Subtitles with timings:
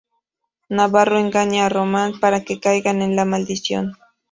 [0.67, 3.97] Navarro engaña a Roman para que caiga en la maldición.